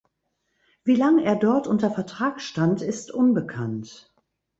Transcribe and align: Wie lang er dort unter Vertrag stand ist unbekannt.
Wie 0.83 0.95
lang 0.95 1.19
er 1.19 1.35
dort 1.35 1.67
unter 1.67 1.91
Vertrag 1.91 2.41
stand 2.41 2.81
ist 2.81 3.11
unbekannt. 3.11 4.11